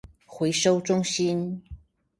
[0.25, 1.63] 回收中心